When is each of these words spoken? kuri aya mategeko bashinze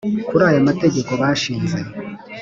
kuri 0.27 0.43
aya 0.49 0.67
mategeko 0.67 1.11
bashinze 1.21 1.79